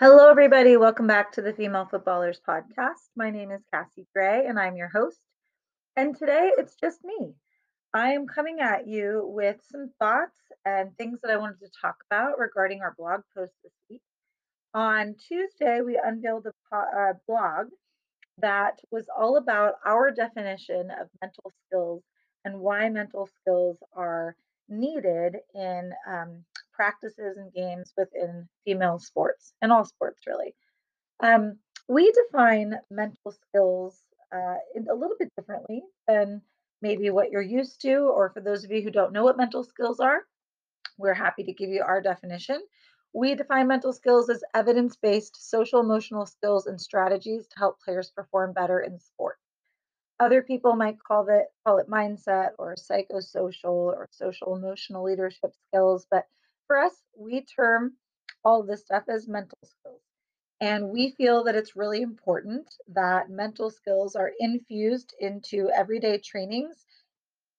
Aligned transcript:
Hello, 0.00 0.30
everybody. 0.30 0.78
Welcome 0.78 1.06
back 1.06 1.30
to 1.32 1.42
the 1.42 1.52
Female 1.52 1.84
Footballers 1.84 2.40
Podcast. 2.48 3.10
My 3.16 3.28
name 3.28 3.50
is 3.50 3.60
Cassie 3.70 4.06
Gray, 4.14 4.46
and 4.46 4.58
I'm 4.58 4.74
your 4.74 4.88
host. 4.88 5.20
And 5.94 6.16
today 6.16 6.52
it's 6.56 6.74
just 6.74 7.04
me. 7.04 7.34
I 7.92 8.12
am 8.12 8.26
coming 8.26 8.60
at 8.60 8.88
you 8.88 9.20
with 9.26 9.58
some 9.70 9.90
thoughts 9.98 10.38
and 10.64 10.96
things 10.96 11.18
that 11.20 11.30
I 11.30 11.36
wanted 11.36 11.60
to 11.60 11.70
talk 11.82 11.96
about 12.10 12.38
regarding 12.38 12.80
our 12.80 12.94
blog 12.96 13.20
post 13.36 13.52
this 13.62 13.74
week. 13.90 14.00
On 14.72 15.16
Tuesday, 15.28 15.82
we 15.82 16.00
unveiled 16.02 16.46
a 16.46 16.54
po- 16.72 16.98
uh, 16.98 17.12
blog 17.28 17.66
that 18.38 18.80
was 18.90 19.04
all 19.14 19.36
about 19.36 19.74
our 19.84 20.10
definition 20.10 20.90
of 20.98 21.10
mental 21.20 21.52
skills 21.66 22.02
and 22.46 22.58
why 22.58 22.88
mental 22.88 23.28
skills 23.42 23.76
are 23.92 24.34
needed 24.66 25.36
in 25.54 25.92
um, 26.08 26.42
practices 26.80 27.36
and 27.36 27.52
games 27.52 27.92
within 27.94 28.48
female 28.64 28.98
sports 28.98 29.52
and 29.60 29.70
all 29.70 29.84
sports, 29.84 30.22
really. 30.26 30.54
Um, 31.22 31.58
we 31.90 32.10
define 32.10 32.74
mental 32.90 33.32
skills 33.32 33.98
uh, 34.34 34.56
a 34.88 34.94
little 34.94 35.16
bit 35.18 35.28
differently 35.36 35.82
than 36.08 36.40
maybe 36.80 37.10
what 37.10 37.30
you're 37.30 37.42
used 37.42 37.82
to, 37.82 37.96
or 37.96 38.30
for 38.30 38.40
those 38.40 38.64
of 38.64 38.70
you 38.70 38.80
who 38.80 38.90
don't 38.90 39.12
know 39.12 39.24
what 39.24 39.36
mental 39.36 39.62
skills 39.62 40.00
are, 40.00 40.20
we're 40.96 41.12
happy 41.12 41.42
to 41.44 41.52
give 41.52 41.68
you 41.68 41.82
our 41.82 42.00
definition. 42.00 42.62
We 43.12 43.34
define 43.34 43.68
mental 43.68 43.92
skills 43.92 44.30
as 44.30 44.42
evidence 44.54 44.96
based 44.96 45.50
social 45.50 45.80
emotional 45.80 46.24
skills 46.24 46.66
and 46.66 46.80
strategies 46.80 47.46
to 47.48 47.58
help 47.58 47.78
players 47.84 48.10
perform 48.10 48.54
better 48.54 48.80
in 48.80 48.98
sport. 48.98 49.36
Other 50.18 50.40
people 50.40 50.76
might 50.76 50.96
call 51.06 51.28
it 51.28 51.48
call 51.66 51.76
it 51.76 51.90
mindset 51.90 52.52
or 52.58 52.74
psychosocial 52.74 53.92
or 53.98 54.08
social 54.12 54.56
emotional 54.56 55.04
leadership 55.04 55.52
skills, 55.68 56.06
but 56.10 56.24
for 56.70 56.78
us, 56.78 56.94
we 57.18 57.44
term 57.44 57.94
all 58.44 58.62
this 58.62 58.82
stuff 58.82 59.02
as 59.08 59.26
mental 59.26 59.58
skills. 59.64 60.02
And 60.60 60.90
we 60.90 61.10
feel 61.18 61.42
that 61.44 61.56
it's 61.56 61.74
really 61.74 62.00
important 62.00 62.72
that 62.94 63.28
mental 63.28 63.70
skills 63.70 64.14
are 64.14 64.30
infused 64.38 65.12
into 65.18 65.68
everyday 65.74 66.18
trainings 66.18 66.76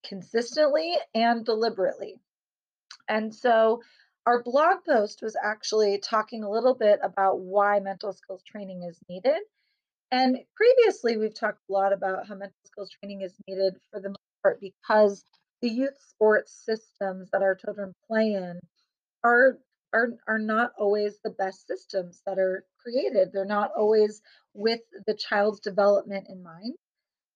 consistently 0.08 0.96
and 1.14 1.44
deliberately. 1.44 2.22
And 3.10 3.36
so 3.36 3.82
our 4.26 4.42
blog 4.44 4.86
post 4.88 5.22
was 5.22 5.36
actually 5.44 5.98
talking 5.98 6.46
a 6.46 6.50
little 6.50 6.76
bit 6.76 7.02
about 7.04 7.42
why 7.42 7.82
mental 7.82 8.14
skills 8.14 8.44
training 8.44 8.84
is 8.84 8.98
needed. 9.10 9.42
And 10.12 10.38
previously, 10.56 11.18
we've 11.18 11.38
talked 11.38 11.60
a 11.70 11.74
lot 11.74 11.92
about 11.92 12.30
how 12.30 12.36
mental 12.36 12.56
skills 12.66 12.92
training 12.92 13.24
is 13.24 13.36
needed 13.46 13.74
for 13.92 14.00
the 14.00 14.10
most 14.10 14.42
part 14.42 14.62
because 14.62 15.26
the 15.62 15.70
youth 15.70 15.98
sports 16.08 16.64
systems 16.66 17.30
that 17.32 17.42
our 17.42 17.56
children 17.56 17.92
play 18.08 18.36
in 18.36 18.62
are 19.24 19.58
are 19.94 20.10
are 20.28 20.40
not 20.40 20.72
always 20.78 21.20
the 21.24 21.30
best 21.32 21.68
systems 21.68 22.22
that 22.26 22.40
are 22.40 22.66
created. 22.82 23.32
They're 23.32 23.46
not 23.46 23.72
always 23.78 24.22
with 24.54 24.82
the 25.06 25.14
child's 25.14 25.60
development 25.60 26.28
in 26.30 26.44
mind. 26.44 26.76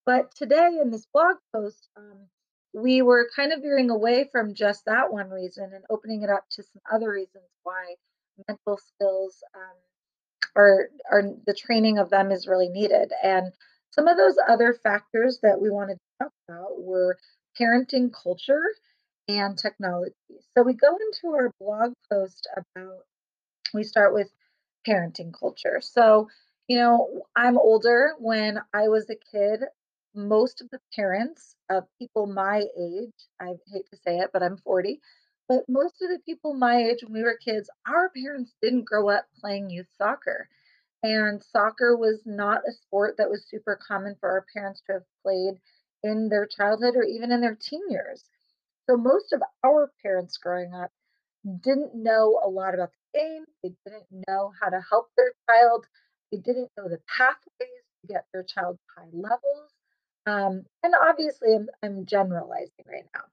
But 0.06 0.33
today 0.36 0.78
in 0.81 0.91
this 0.91 1.08
blog 1.11 1.38
post, 1.53 1.89
um, 1.97 2.28
we 2.73 3.02
were 3.02 3.30
kind 3.36 3.52
of 3.52 3.61
veering 3.61 3.89
away 3.89 4.30
from 4.31 4.53
just 4.53 4.86
that 4.86 5.11
one 5.11 5.30
reason 5.30 5.72
and 5.73 5.83
opening 5.89 6.22
it 6.22 6.30
up 6.30 6.45
to 6.52 6.63
some 6.63 6.81
other 6.94 7.11
reasons 7.11 7.50
why 7.63 7.95
mental 8.47 8.78
skills 8.78 9.44
um, 9.56 9.78
are 10.56 10.89
are 11.11 11.23
the 11.45 11.53
training 11.53 11.97
of 11.97 12.09
them 12.09 12.31
is 12.31 12.47
really 12.47 12.69
needed. 12.69 13.11
And 13.23 13.52
some 13.91 14.08
of 14.08 14.17
those 14.17 14.38
other 14.47 14.73
factors 14.73 15.39
that 15.41 15.59
we 15.59 15.69
wanted 15.69 15.95
to 15.95 16.23
talk 16.25 16.33
about 16.47 16.81
were 16.81 17.17
parenting 17.59 18.11
culture 18.11 18.63
and 19.27 19.57
technology. 19.57 20.13
So 20.55 20.63
we 20.63 20.73
go 20.73 20.95
into 20.95 21.35
our 21.35 21.51
blog 21.59 21.93
post 22.11 22.47
about 22.55 23.05
we 23.73 23.83
start 23.83 24.13
with 24.13 24.31
parenting 24.87 25.33
culture. 25.37 25.79
So, 25.81 26.29
you 26.67 26.77
know, 26.77 27.23
I'm 27.35 27.57
older. 27.57 28.13
When 28.19 28.59
I 28.73 28.87
was 28.87 29.09
a 29.09 29.15
kid, 29.15 29.61
most 30.15 30.61
of 30.61 30.69
the 30.69 30.79
parents 30.95 31.55
of 31.69 31.83
people 32.00 32.25
my 32.27 32.63
age, 32.79 33.13
I 33.39 33.55
hate 33.72 33.89
to 33.91 33.97
say 33.97 34.19
it, 34.19 34.29
but 34.31 34.44
I'm 34.44 34.57
40, 34.57 35.01
but 35.47 35.67
most 35.67 36.01
of 36.01 36.09
the 36.09 36.19
people 36.25 36.53
my 36.53 36.77
age 36.77 37.03
when 37.03 37.13
we 37.13 37.23
were 37.23 37.38
kids, 37.44 37.69
our 37.88 38.09
parents 38.09 38.53
didn't 38.61 38.85
grow 38.85 39.09
up 39.09 39.25
playing 39.39 39.69
youth 39.69 39.89
soccer. 39.97 40.47
And 41.03 41.44
soccer 41.44 41.95
was 41.95 42.21
not 42.25 42.61
a 42.67 42.71
sport 42.71 43.17
that 43.17 43.29
was 43.29 43.45
super 43.47 43.77
common 43.88 44.16
for 44.19 44.29
our 44.29 44.45
parents 44.53 44.81
to 44.88 44.94
have 44.94 45.03
played 45.23 45.55
in 46.03 46.29
their 46.29 46.47
childhood 46.47 46.95
or 46.95 47.03
even 47.03 47.31
in 47.31 47.41
their 47.41 47.55
teen 47.55 47.83
years. 47.89 48.23
So 48.90 48.97
most 48.97 49.34
of 49.34 49.41
our 49.63 49.91
parents 50.01 50.38
growing 50.38 50.73
up 50.73 50.91
didn't 51.62 51.96
know 51.96 52.41
a 52.44 52.50
lot 52.50 52.73
about 52.73 52.91
the 52.91 53.19
game. 53.19 53.46
They 53.63 53.73
didn't 53.85 54.06
know 54.28 54.51
how 54.62 54.69
to 54.69 54.81
help 54.90 55.09
their 55.16 55.34
child. 55.50 55.85
They 56.31 56.38
didn't 56.38 56.72
know 56.78 56.88
the 56.90 57.00
pathways 57.07 57.84
to 58.01 58.07
get 58.07 58.25
their 58.34 58.44
child 58.44 58.78
high 58.97 59.09
levels. 59.12 59.72
Um, 60.25 60.66
and 60.84 60.94
obviously, 61.07 61.53
I'm, 61.56 61.69
I'm 61.84 62.06
generalizing 62.06 62.85
right 62.88 63.06
now. 63.13 63.24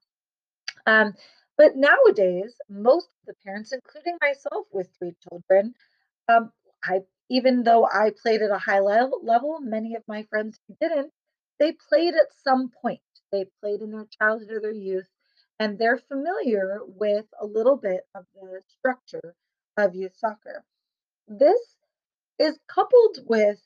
Um, 0.87 1.15
but 1.57 1.77
nowadays, 1.77 2.55
most 2.69 3.07
of 3.07 3.27
the 3.27 3.35
parents, 3.45 3.73
including 3.73 4.19
myself 4.21 4.67
with 4.73 4.89
three 4.99 5.15
children, 5.29 5.75
um, 6.29 6.53
I 6.85 7.01
even 7.29 7.63
though 7.63 7.87
I 7.87 8.11
played 8.11 8.43
at 8.43 8.51
a 8.51 8.59
high 8.59 8.81
level, 8.81 9.21
level, 9.23 9.59
many 9.61 9.95
of 9.95 10.03
my 10.07 10.25
friends 10.25 10.59
who 10.69 10.77
didn't, 10.81 11.13
they 11.59 11.73
played 11.89 12.15
at 12.15 12.27
some 12.45 12.71
point. 12.83 13.01
They 13.31 13.47
played 13.63 13.81
in 13.81 13.91
their 13.91 14.07
childhood 14.19 14.51
or 14.51 14.61
their 14.61 14.73
youth 14.73 15.09
and 15.63 15.79
they're 15.79 16.03
familiar 16.09 16.81
with 16.85 17.27
a 17.41 17.47
little 17.47 17.77
bit 17.77 18.01
of 18.17 18.25
the 18.35 18.61
structure 18.67 19.37
of 19.77 19.95
youth 19.95 20.17
soccer. 20.19 20.65
This 21.29 21.77
is 22.41 22.59
coupled 22.67 23.19
with 23.27 23.61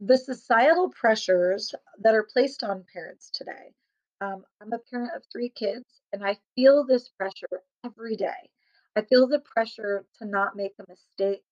the 0.00 0.16
societal 0.16 0.88
pressures 0.88 1.74
that 1.98 2.14
are 2.14 2.26
placed 2.32 2.64
on 2.64 2.86
parents 2.90 3.28
today. 3.30 3.74
Um, 4.22 4.46
I'm 4.62 4.72
a 4.72 4.78
parent 4.90 5.10
of 5.14 5.24
three 5.30 5.50
kids, 5.50 5.84
and 6.10 6.24
I 6.24 6.38
feel 6.54 6.86
this 6.86 7.10
pressure 7.10 7.60
every 7.84 8.16
day. 8.16 8.48
I 8.96 9.02
feel 9.02 9.28
the 9.28 9.40
pressure 9.40 10.06
to 10.18 10.24
not 10.24 10.56
make 10.56 10.72
a 10.78 10.86
mistake, 10.88 11.44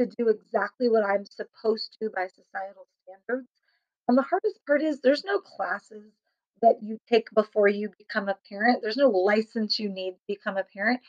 to 0.00 0.06
do 0.06 0.30
exactly 0.30 0.88
what 0.88 1.04
I'm 1.04 1.26
supposed 1.26 1.94
to 2.00 2.08
by 2.08 2.28
societal 2.28 2.86
standards. 3.02 3.50
And 4.08 4.16
the 4.16 4.22
hardest 4.22 4.60
part 4.66 4.80
is 4.80 5.02
there's 5.02 5.24
no 5.26 5.40
classes 5.40 6.10
that 6.62 6.76
you 6.82 6.98
take 7.08 7.28
before 7.34 7.68
you 7.68 7.90
become 7.98 8.28
a 8.28 8.36
parent. 8.48 8.80
There's 8.82 8.96
no 8.96 9.08
license 9.08 9.78
you 9.78 9.88
need 9.88 10.12
to 10.12 10.20
become 10.26 10.56
a 10.56 10.64
parent. 10.64 11.00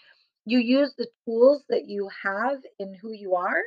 You 0.45 0.59
use 0.59 0.93
the 0.97 1.07
tools 1.25 1.63
that 1.69 1.87
you 1.87 2.09
have 2.23 2.59
in 2.79 2.93
who 2.93 3.11
you 3.11 3.35
are 3.35 3.61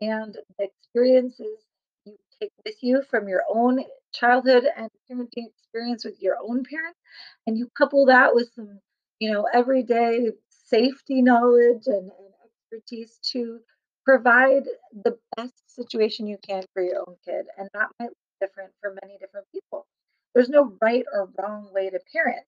and 0.00 0.36
the 0.58 0.64
experiences 0.64 1.64
you 2.04 2.16
take 2.40 2.52
with 2.64 2.76
you 2.82 3.02
from 3.10 3.28
your 3.28 3.42
own 3.52 3.82
childhood 4.12 4.64
and 4.76 4.90
parenting 5.10 5.46
experience 5.46 6.04
with 6.04 6.20
your 6.20 6.36
own 6.42 6.64
parents. 6.64 6.98
And 7.46 7.56
you 7.58 7.68
couple 7.76 8.06
that 8.06 8.34
with 8.34 8.50
some, 8.54 8.80
you 9.18 9.32
know, 9.32 9.46
everyday 9.52 10.30
safety 10.48 11.22
knowledge 11.22 11.86
and, 11.86 12.10
and 12.10 12.32
expertise 12.44 13.18
to 13.32 13.60
provide 14.04 14.64
the 15.04 15.18
best 15.36 15.54
situation 15.66 16.26
you 16.26 16.38
can 16.46 16.62
for 16.72 16.82
your 16.82 17.00
own 17.06 17.16
kid. 17.24 17.46
And 17.56 17.68
that 17.74 17.88
might 17.98 18.10
look 18.10 18.16
different 18.40 18.72
for 18.80 18.94
many 19.02 19.18
different 19.18 19.46
people. 19.52 19.86
There's 20.34 20.48
no 20.48 20.76
right 20.80 21.04
or 21.12 21.30
wrong 21.38 21.72
way 21.72 21.90
to 21.90 22.00
parent. 22.12 22.46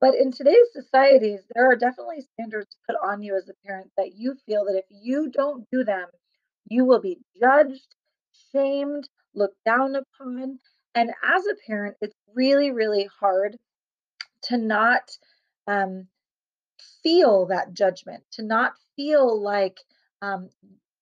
But 0.00 0.14
in 0.14 0.32
today's 0.32 0.72
societies, 0.72 1.40
there 1.54 1.70
are 1.70 1.76
definitely 1.76 2.22
standards 2.22 2.76
put 2.86 2.96
on 3.02 3.22
you 3.22 3.36
as 3.36 3.48
a 3.48 3.66
parent 3.66 3.90
that 3.96 4.14
you 4.14 4.36
feel 4.46 4.64
that 4.64 4.78
if 4.78 4.86
you 4.90 5.30
don't 5.30 5.68
do 5.70 5.84
them, 5.84 6.08
you 6.68 6.84
will 6.84 7.00
be 7.00 7.18
judged, 7.38 7.94
shamed, 8.52 9.08
looked 9.34 9.62
down 9.64 9.96
upon. 9.96 10.58
And 10.94 11.10
as 11.22 11.46
a 11.46 11.56
parent, 11.66 11.96
it's 12.00 12.16
really, 12.34 12.70
really 12.70 13.08
hard 13.20 13.58
to 14.44 14.56
not 14.56 15.16
um, 15.66 16.08
feel 17.02 17.46
that 17.46 17.74
judgment, 17.74 18.24
to 18.32 18.42
not 18.42 18.72
feel 18.96 19.40
like 19.40 19.78
um, 20.22 20.48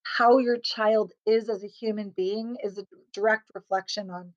how 0.03 0.37
your 0.37 0.57
child 0.57 1.13
is 1.25 1.49
as 1.49 1.63
a 1.63 1.67
human 1.67 2.09
being 2.09 2.57
is 2.63 2.77
a 2.77 2.85
direct 3.13 3.51
reflection 3.53 4.09
on 4.09 4.33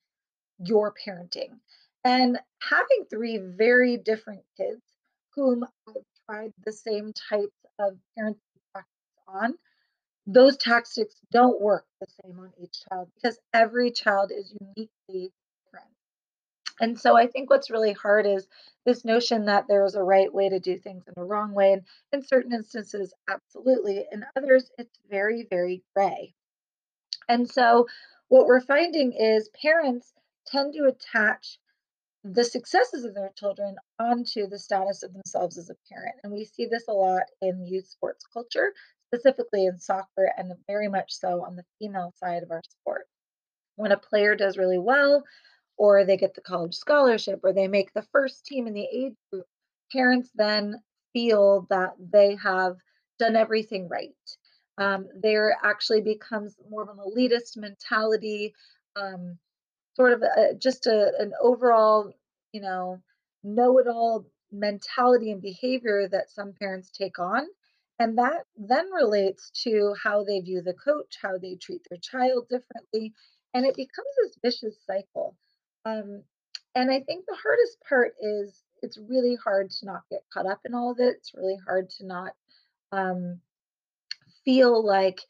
your 0.59 0.93
parenting. 0.93 1.59
And 2.05 2.39
having 2.61 3.07
three 3.09 3.39
very 3.39 3.97
different 3.97 4.43
kids 4.57 4.83
whom 5.35 5.65
I've 5.89 5.95
tried 6.27 6.53
the 6.65 6.73
same 6.73 7.13
types 7.13 7.57
of 7.79 7.97
parenting 8.17 8.37
tactics 8.75 8.89
on, 9.27 9.55
those 10.27 10.57
tactics 10.57 11.15
don't 11.31 11.61
work 11.61 11.85
the 12.01 12.07
same 12.23 12.39
on 12.39 12.53
each 12.63 12.85
child 12.89 13.09
because 13.15 13.39
every 13.53 13.91
child 13.91 14.33
is 14.35 14.55
uniquely 14.61 15.33
different. 15.65 15.91
And 16.81 16.99
so 16.99 17.17
I 17.17 17.27
think 17.27 17.51
what's 17.51 17.71
really 17.71 17.93
hard 17.93 18.27
is 18.27 18.47
this 18.85 19.05
notion 19.05 19.47
that 19.47 19.67
there's 19.69 19.95
a 19.95 20.03
right 20.03 20.33
way 20.33 20.49
to 20.49 20.61
do 20.61 20.79
things 20.79 21.05
and 21.07 21.17
a 21.19 21.25
wrong 21.25 21.53
way. 21.53 21.75
And 21.75 21.83
in 22.13 22.23
certain 22.23 22.53
instances, 22.53 23.13
absolutely. 23.29 24.05
In 24.13 24.25
others, 24.37 24.71
it's 24.79 24.99
very, 25.11 25.47
very 25.49 25.83
gray. 25.95 26.35
And 27.29 27.49
so 27.51 27.87
what 28.29 28.47
we're 28.47 28.61
finding 28.61 29.13
is 29.13 29.51
parents 29.63 30.13
tend 30.47 30.75
to 30.75 30.85
attach 30.85 31.59
the 32.25 32.45
successes 32.45 33.05
of 33.05 33.15
their 33.15 33.33
children 33.37 33.77
onto 33.99 34.47
the 34.47 34.59
status 34.59 35.03
of 35.03 35.13
themselves 35.13 35.59
as 35.59 35.69
a 35.69 35.77
parent. 35.93 36.15
And 36.23 36.33
we 36.33 36.45
see 36.45 36.67
this 36.67 36.89
a 36.89 36.93
lot 36.93 37.25
in 37.43 37.67
youth 37.67 37.87
sports 37.87 38.25
culture, 38.33 38.73
specifically 39.13 39.67
in 39.67 39.79
soccer 39.79 40.33
and 40.37 40.53
very 40.67 40.89
much 40.89 41.13
so 41.13 41.45
on 41.45 41.55
the 41.55 41.65
female 41.79 42.13
side 42.17 42.43
of 42.43 42.51
our 42.51 42.63
sport. 42.69 43.07
When 43.77 43.93
a 43.93 43.99
player 43.99 44.35
does 44.35 44.57
really 44.57 44.79
well, 44.79 45.23
or 45.77 46.05
they 46.05 46.17
get 46.17 46.35
the 46.35 46.41
college 46.41 46.75
scholarship, 46.75 47.41
or 47.43 47.53
they 47.53 47.69
make 47.69 47.93
the 47.93 48.07
first 48.13 48.47
team 48.47 48.67
in 48.67 48.75
the 48.75 48.89
age 48.91 49.15
group, 49.31 49.47
parents 49.93 50.31
then 50.35 50.77
feel 51.13 51.67
that 51.69 51.95
they 51.99 52.37
have 52.37 52.77
done 53.19 53.37
everything 53.37 53.89
right. 53.89 54.11
Um, 54.79 55.07
there 55.21 55.57
actually 55.63 56.01
becomes 56.01 56.57
more 56.71 56.83
of 56.83 56.89
an 56.89 56.99
elitist 56.99 57.57
mentality, 57.57 58.55
um, 58.97 59.39
sort 59.95 60.13
of 60.13 60.23
a, 60.23 60.55
just 60.55 60.87
a, 60.87 61.13
an 61.19 61.33
overall, 61.41 62.13
you 62.53 62.61
know, 62.61 63.01
know 63.43 63.79
it 63.79 63.87
all 63.87 64.27
mentality 64.53 65.31
and 65.31 65.43
behavior 65.43 66.09
that 66.09 66.31
some 66.31 66.53
parents 66.53 66.91
take 66.91 67.19
on. 67.19 67.47
And 67.99 68.19
that 68.19 68.45
then 68.57 68.91
relates 68.91 69.51
to 69.63 69.95
how 70.03 70.25
they 70.25 70.41
view 70.41 70.63
the 70.63 70.75
coach, 70.75 71.17
how 71.23 71.39
they 71.39 71.55
treat 71.55 71.83
their 71.89 71.99
child 71.99 72.49
differently. 72.49 73.13
And 73.53 73.65
it 73.65 73.77
becomes 73.77 74.09
this 74.21 74.39
vicious 74.43 74.77
cycle. 74.85 75.37
Um, 75.85 76.23
and 76.75 76.91
I 76.91 77.01
think 77.01 77.25
the 77.27 77.39
hardest 77.41 77.79
part 77.89 78.15
is 78.21 78.63
it's 78.83 78.99
really 78.99 79.37
hard 79.37 79.71
to 79.71 79.87
not 79.87 80.03
get 80.11 80.25
caught 80.33 80.47
up 80.47 80.61
in 80.65 80.75
all 80.75 80.91
of 80.91 80.99
it. 80.99 81.17
It's 81.19 81.35
really 81.35 81.59
hard 81.65 81.89
to 81.91 82.07
not 82.07 82.33
um, 82.91 83.41
feel 84.45 84.85
like 84.85 85.21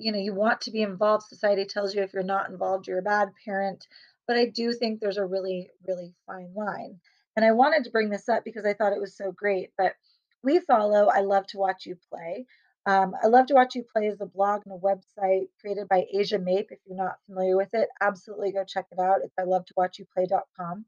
you 0.00 0.12
know 0.12 0.18
you 0.18 0.34
want 0.34 0.60
to 0.60 0.70
be 0.70 0.82
involved 0.82 1.24
society 1.26 1.64
tells 1.64 1.94
you 1.94 2.02
if 2.02 2.12
you're 2.12 2.22
not 2.22 2.50
involved 2.50 2.86
you're 2.86 2.98
a 2.98 3.02
bad 3.02 3.28
parent 3.44 3.86
but 4.26 4.36
i 4.36 4.46
do 4.46 4.72
think 4.72 5.00
there's 5.00 5.18
a 5.18 5.24
really 5.24 5.70
really 5.86 6.14
fine 6.26 6.52
line. 6.54 6.98
And 7.36 7.44
i 7.44 7.52
wanted 7.52 7.84
to 7.84 7.90
bring 7.90 8.10
this 8.10 8.28
up 8.28 8.44
because 8.44 8.64
i 8.64 8.74
thought 8.74 8.92
it 8.92 9.00
was 9.00 9.16
so 9.16 9.32
great 9.32 9.70
but 9.78 9.94
we 10.42 10.60
follow 10.60 11.08
i 11.08 11.20
love 11.20 11.46
to 11.48 11.58
watch 11.58 11.86
you 11.86 11.96
play. 12.10 12.46
Um, 12.86 13.14
i 13.22 13.26
love 13.26 13.46
to 13.46 13.54
watch 13.54 13.74
you 13.74 13.84
play 13.84 14.08
as 14.08 14.20
a 14.20 14.26
blog 14.26 14.62
and 14.66 14.74
a 14.74 14.78
website 14.78 15.48
created 15.60 15.88
by 15.88 16.04
asia 16.12 16.38
mape 16.38 16.68
if 16.70 16.78
you're 16.86 16.96
not 16.96 17.18
familiar 17.26 17.56
with 17.56 17.74
it 17.74 17.88
absolutely 18.00 18.52
go 18.52 18.64
check 18.64 18.86
it 18.92 18.98
out 18.98 19.20
it's 19.24 19.34
i 19.38 19.42
love 19.42 19.64
to 19.66 19.74
watch 19.76 19.98
you 19.98 20.06
play.com 20.14 20.84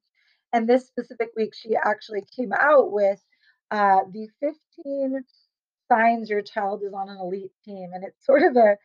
and 0.53 0.69
this 0.69 0.87
specific 0.87 1.31
week 1.37 1.55
she 1.55 1.77
actually 1.77 2.25
came 2.35 2.53
out 2.53 2.91
with 2.91 3.21
uh, 3.71 4.01
the 4.13 4.29
15 4.41 5.23
signs 5.89 6.31
your 6.31 6.43
child 6.43 6.83
is 6.85 6.93
on 6.93 7.09
an 7.09 7.19
elite 7.19 7.53
team. 7.65 7.91
And 7.95 8.05
it's 8.05 8.25
sort 8.25 8.43
of 8.43 8.57
a 8.57 8.77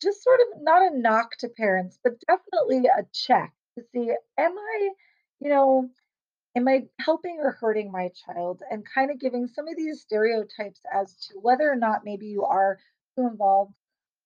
just 0.00 0.22
sort 0.22 0.40
of 0.40 0.62
not 0.62 0.82
a 0.82 0.98
knock 0.98 1.36
to 1.38 1.48
parents, 1.48 1.98
but 2.02 2.14
definitely 2.26 2.86
a 2.88 3.04
check 3.12 3.52
to 3.78 3.84
see 3.92 4.10
am 4.38 4.56
I, 4.58 4.90
you 5.40 5.50
know, 5.50 5.90
am 6.56 6.68
I 6.68 6.84
helping 7.00 7.38
or 7.40 7.52
hurting 7.52 7.90
my 7.92 8.10
child? 8.26 8.62
And 8.70 8.84
kind 8.94 9.10
of 9.10 9.20
giving 9.20 9.48
some 9.48 9.68
of 9.68 9.76
these 9.76 10.02
stereotypes 10.02 10.80
as 10.92 11.14
to 11.28 11.38
whether 11.40 11.70
or 11.70 11.76
not 11.76 12.04
maybe 12.04 12.26
you 12.26 12.44
are 12.44 12.78
too 13.16 13.26
involved 13.26 13.74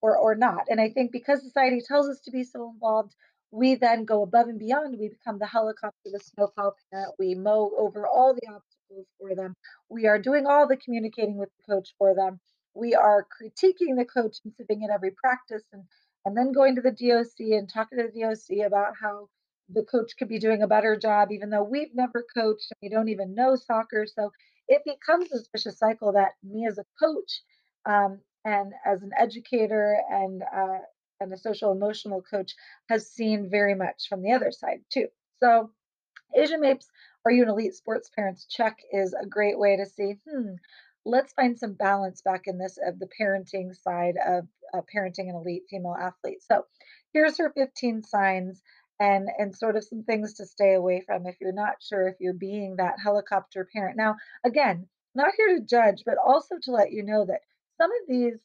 or 0.03 0.17
or 0.17 0.35
not. 0.35 0.65
And 0.69 0.81
I 0.81 0.91
think 0.91 1.13
because 1.13 1.43
society 1.43 1.81
tells 1.87 2.09
us 2.09 2.21
to 2.23 2.31
be 2.31 2.45
so 2.45 2.71
involved, 2.71 3.15
we 3.51 3.75
then 3.77 4.05
go 4.05 4.23
above 4.23 4.49
and 4.49 4.59
beyond. 4.59 4.99
We 4.99 5.09
become 5.09 5.39
the 5.39 5.47
helicopter, 5.47 6.11
the 6.13 6.21
snowplow 6.21 6.73
parent. 6.91 7.15
We 7.19 7.35
mow 7.35 7.73
over 7.79 8.07
all 8.07 8.35
the 8.35 8.49
obstacles 8.49 8.76
for 9.19 9.35
them. 9.35 9.55
We 9.89 10.07
are 10.07 10.19
doing 10.21 10.47
all 10.47 10.67
the 10.69 10.77
communicating 10.77 11.37
with 11.37 11.51
the 11.57 11.75
coach 11.75 11.95
for 11.99 12.15
them. 12.15 12.41
We 12.75 12.95
are 12.95 13.27
critiquing 13.41 13.97
the 13.97 14.05
coach 14.05 14.37
and 14.45 14.53
sitting 14.55 14.83
in 14.83 14.91
every 14.91 15.11
practice 15.13 15.65
and 15.73 15.85
and 16.25 16.37
then 16.37 16.51
going 16.53 16.75
to 16.75 16.83
the 16.83 16.91
DOC 16.91 17.39
and 17.39 17.73
talking 17.73 17.99
to 17.99 18.09
the 18.09 18.21
DOC 18.21 18.67
about 18.67 18.95
how 19.01 19.29
the 19.69 19.85
coach 19.85 20.13
could 20.19 20.29
be 20.29 20.41
doing 20.41 20.63
a 20.63 20.67
better 20.67 20.97
job, 20.97 21.31
even 21.31 21.51
though 21.51 21.63
we've 21.63 21.95
never 21.95 22.25
coached 22.37 22.67
and 22.73 22.79
we 22.83 22.89
don't 22.89 23.09
even 23.09 23.35
know 23.35 23.55
soccer. 23.55 24.07
So 24.13 24.33
it 24.69 24.83
becomes 24.85 25.31
this 25.31 25.49
vicious 25.53 25.79
cycle 25.79 26.13
that 26.13 26.33
me 26.43 26.67
as 26.67 26.79
a 26.79 26.85
coach 27.01 27.43
um, 27.89 28.21
and 28.45 28.73
as 28.85 29.03
an 29.03 29.11
educator 29.19 29.99
and 30.11 30.43
uh, 30.43 30.79
and 31.21 31.33
a 31.33 31.39
social 31.39 31.73
emotional 31.73 32.23
coach 32.23 32.53
has 32.89 33.09
seen 33.09 33.49
very 33.51 33.75
much 33.75 34.09
from 34.09 34.23
the 34.23 34.33
other 34.33 34.51
side 34.51 34.81
too. 34.93 35.07
So 35.41 35.71
Asia 36.35 36.59
Mape's, 36.59 36.89
are 37.25 37.31
you 37.31 37.43
an 37.43 37.49
elite 37.49 37.75
sports 37.75 38.11
parents 38.15 38.47
check 38.47 38.79
is 38.93 39.15
a 39.15 39.27
great 39.27 39.59
way 39.59 39.77
to 39.77 39.87
see, 39.87 40.19
hmm, 40.29 40.55
let's 41.05 41.33
find 41.33 41.59
some 41.59 41.75
balance 41.75 42.23
back 42.23 42.43
in 42.47 42.59
this 42.59 42.79
of 42.85 42.99
the 42.99 43.09
parenting 43.21 43.75
side 43.75 44.17
of 44.25 44.47
uh, 44.75 44.81
parenting 44.95 45.29
an 45.29 45.37
elite 45.37 45.63
female 45.71 45.97
athlete. 45.99 46.43
So 46.43 46.67
here's 47.13 47.39
her 47.39 47.51
15 47.51 48.03
signs 48.03 48.63
and 48.99 49.29
and 49.39 49.55
sort 49.55 49.77
of 49.77 49.85
some 49.85 50.03
things 50.03 50.35
to 50.35 50.47
stay 50.47 50.75
away 50.75 51.03
from 51.07 51.27
if 51.27 51.37
you're 51.41 51.53
not 51.53 51.83
sure 51.83 52.09
if 52.09 52.17
you're 52.19 52.33
being 52.33 52.77
that 52.77 52.99
helicopter 53.03 53.69
parent. 53.73 53.97
Now, 53.97 54.17
again, 54.45 54.89
not 55.15 55.33
here 55.37 55.59
to 55.59 55.65
judge, 55.65 56.03
but 56.05 56.19
also 56.19 56.57
to 56.63 56.73
let 56.73 56.93
you 56.93 57.03
know 57.03 57.25
that 57.27 57.41
some 57.79 57.91
of 57.91 58.09
these 58.09 58.39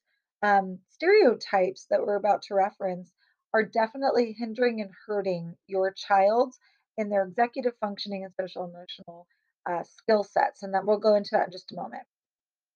um, 0.43 0.79
stereotypes 0.89 1.87
that 1.89 2.05
we're 2.05 2.15
about 2.15 2.43
to 2.43 2.55
reference 2.55 3.11
are 3.53 3.63
definitely 3.63 4.35
hindering 4.37 4.81
and 4.81 4.91
hurting 5.05 5.55
your 5.67 5.91
child 5.91 6.55
in 6.97 7.09
their 7.09 7.23
executive 7.23 7.73
functioning 7.79 8.23
and 8.23 8.33
social 8.39 8.65
emotional 8.65 9.27
uh, 9.69 9.83
skill 9.83 10.23
sets. 10.23 10.63
And 10.63 10.73
that 10.73 10.85
we'll 10.85 10.99
go 10.99 11.15
into 11.15 11.31
that 11.33 11.47
in 11.47 11.51
just 11.51 11.71
a 11.71 11.75
moment. 11.75 12.03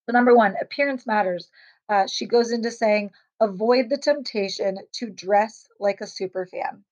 So, 0.06 0.13
number 0.13 0.35
one, 0.35 0.56
appearance 0.62 1.06
matters. 1.07 1.50
Uh, 1.89 2.07
she 2.07 2.25
goes 2.25 2.51
into 2.51 2.71
saying, 2.71 3.12
avoid 3.41 3.89
the 3.89 3.97
temptation 3.97 4.79
to 4.94 5.09
dress 5.09 5.67
like 5.79 6.01
a 6.01 6.07
super 6.07 6.45
fan. 6.45 6.83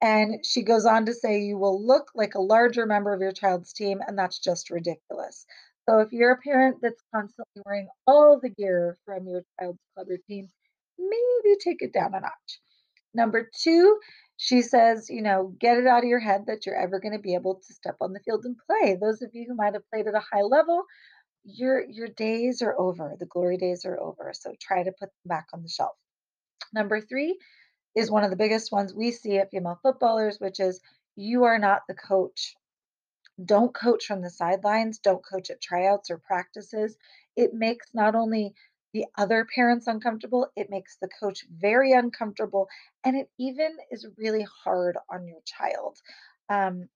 And 0.00 0.44
she 0.44 0.62
goes 0.62 0.84
on 0.84 1.06
to 1.06 1.14
say, 1.14 1.40
you 1.40 1.56
will 1.56 1.84
look 1.84 2.10
like 2.14 2.34
a 2.34 2.40
larger 2.40 2.84
member 2.86 3.12
of 3.12 3.20
your 3.20 3.32
child's 3.32 3.72
team, 3.72 4.00
and 4.06 4.18
that's 4.18 4.38
just 4.38 4.70
ridiculous. 4.70 5.46
So 5.88 5.98
if 6.00 6.12
you're 6.12 6.32
a 6.32 6.40
parent 6.40 6.78
that's 6.82 7.02
constantly 7.14 7.62
wearing 7.64 7.88
all 8.06 8.40
the 8.40 8.48
gear 8.50 8.96
from 9.04 9.26
your 9.26 9.42
child's 9.58 9.78
club 9.94 10.08
or 10.10 10.18
team, 10.28 10.50
maybe 10.98 11.56
take 11.62 11.82
it 11.82 11.92
down 11.92 12.14
a 12.14 12.20
notch. 12.20 12.60
Number 13.14 13.48
two, 13.62 14.00
she 14.36 14.62
says, 14.62 15.08
you 15.08 15.22
know, 15.22 15.54
get 15.58 15.78
it 15.78 15.86
out 15.86 16.02
of 16.02 16.08
your 16.08 16.18
head 16.18 16.46
that 16.46 16.66
you're 16.66 16.80
ever 16.80 16.98
going 16.98 17.12
to 17.12 17.20
be 17.20 17.34
able 17.34 17.56
to 17.56 17.74
step 17.74 17.96
on 18.00 18.12
the 18.12 18.20
field 18.20 18.44
and 18.44 18.56
play. 18.66 18.96
Those 19.00 19.22
of 19.22 19.30
you 19.32 19.44
who 19.48 19.54
might 19.54 19.74
have 19.74 19.88
played 19.90 20.06
at 20.06 20.14
a 20.14 20.20
high 20.32 20.42
level, 20.42 20.84
your 21.44 21.84
your 21.88 22.08
days 22.08 22.62
are 22.62 22.78
over. 22.78 23.14
The 23.18 23.26
glory 23.26 23.56
days 23.56 23.84
are 23.84 24.00
over. 24.00 24.32
So 24.34 24.54
try 24.60 24.82
to 24.82 24.92
put 24.92 25.10
them 25.10 25.26
back 25.28 25.46
on 25.52 25.62
the 25.62 25.68
shelf. 25.68 25.94
Number 26.72 27.00
three 27.00 27.38
is 27.94 28.10
one 28.10 28.24
of 28.24 28.30
the 28.30 28.36
biggest 28.36 28.72
ones 28.72 28.92
we 28.92 29.12
see 29.12 29.38
at 29.38 29.50
female 29.50 29.78
footballers, 29.82 30.38
which 30.40 30.58
is 30.58 30.80
you 31.16 31.44
are 31.44 31.58
not 31.58 31.82
the 31.86 31.94
coach. 31.94 32.54
Don't 33.44 33.74
coach 33.74 34.06
from 34.06 34.22
the 34.22 34.30
sidelines, 34.30 34.98
don't 34.98 35.24
coach 35.24 35.50
at 35.50 35.60
tryouts 35.60 36.10
or 36.10 36.18
practices. 36.18 36.96
It 37.36 37.52
makes 37.52 37.86
not 37.94 38.14
only 38.14 38.54
the 38.94 39.04
other 39.18 39.46
parents 39.52 39.88
uncomfortable, 39.88 40.48
it 40.56 40.70
makes 40.70 40.96
the 40.96 41.08
coach 41.20 41.44
very 41.50 41.92
uncomfortable, 41.92 42.68
and 43.04 43.16
it 43.16 43.28
even 43.38 43.76
is 43.90 44.06
really 44.16 44.46
hard 44.64 44.96
on 45.12 45.26
your 45.26 45.40
child. 45.44 45.98
Um, 46.48 46.88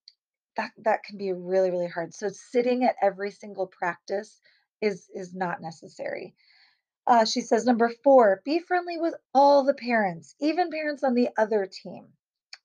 that 0.56 0.72
that 0.84 1.04
can 1.04 1.18
be 1.18 1.32
really 1.32 1.70
really 1.70 1.88
hard. 1.88 2.14
So 2.14 2.28
sitting 2.28 2.84
at 2.84 2.96
every 3.02 3.32
single 3.32 3.66
practice 3.66 4.40
is 4.80 5.11
is 5.14 5.34
not 5.34 5.61
necessary. 5.61 6.34
Uh, 7.06 7.25
she 7.25 7.40
says 7.40 7.64
number 7.64 7.90
four, 8.04 8.42
be 8.44 8.61
friendly 8.61 8.99
with 8.99 9.14
all 9.34 9.64
the 9.64 9.75
parents, 9.75 10.34
even 10.40 10.70
parents 10.70 11.02
on 11.02 11.14
the 11.14 11.30
other 11.37 11.66
team. 11.66 12.06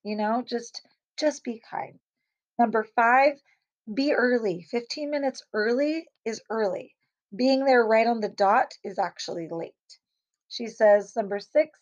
You 0.04 0.16
know, 0.16 0.44
just 0.46 0.82
just 1.18 1.44
be 1.44 1.62
kind. 1.70 2.00
Number 2.60 2.84
five, 2.96 3.42
be 3.92 4.14
early. 4.14 4.64
15 4.70 5.10
minutes 5.10 5.44
early 5.54 6.08
is 6.24 6.42
early. 6.50 6.96
Being 7.36 7.66
there 7.66 7.86
right 7.86 8.08
on 8.08 8.20
the 8.20 8.30
dot 8.30 8.74
is 8.84 9.00
actually 9.00 9.48
late. 9.50 9.74
She 10.50 10.68
says, 10.68 11.16
number 11.16 11.40
six, 11.40 11.80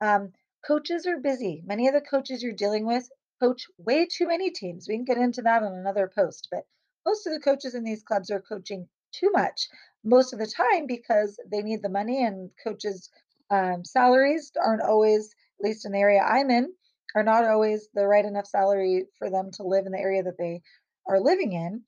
um, 0.00 0.32
coaches 0.66 1.06
are 1.06 1.18
busy. 1.18 1.62
Many 1.66 1.88
of 1.88 1.94
the 1.94 2.00
coaches 2.00 2.42
you're 2.42 2.52
dealing 2.52 2.86
with 2.86 3.08
coach 3.40 3.66
way 3.76 4.06
too 4.06 4.26
many 4.26 4.50
teams. 4.50 4.88
We 4.88 4.96
can 4.96 5.04
get 5.04 5.18
into 5.18 5.42
that 5.42 5.62
on 5.62 5.74
another 5.74 6.10
post, 6.14 6.48
but 6.50 6.66
most 7.04 7.26
of 7.26 7.34
the 7.34 7.40
coaches 7.40 7.74
in 7.74 7.84
these 7.84 8.02
clubs 8.02 8.30
are 8.30 8.40
coaching 8.40 8.88
too 9.12 9.30
much 9.32 9.68
most 10.04 10.32
of 10.32 10.38
the 10.38 10.46
time 10.46 10.86
because 10.86 11.38
they 11.50 11.62
need 11.62 11.82
the 11.82 11.88
money 11.88 12.24
and 12.24 12.50
coaches' 12.62 13.10
um, 13.50 13.84
salaries 13.84 14.52
aren't 14.62 14.82
always, 14.82 15.34
at 15.58 15.64
least 15.64 15.86
in 15.86 15.92
the 15.92 15.98
area 15.98 16.20
I'm 16.20 16.50
in, 16.50 16.72
are 17.14 17.22
not 17.22 17.44
always 17.44 17.88
the 17.94 18.06
right 18.06 18.24
enough 18.24 18.46
salary 18.46 19.06
for 19.18 19.30
them 19.30 19.50
to 19.52 19.62
live 19.62 19.86
in 19.86 19.92
the 19.92 19.98
area 19.98 20.22
that 20.22 20.38
they 20.38 20.62
are 21.08 21.20
living 21.20 21.52
in. 21.52 21.82